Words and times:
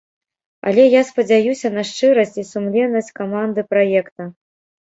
Але 0.69 0.85
я 0.85 1.01
спадзяюся 1.09 1.71
на 1.75 1.83
шчырасць 1.89 2.39
і 2.45 2.47
сумленнасць 2.53 3.15
каманды 3.21 3.61
праекта. 3.75 4.21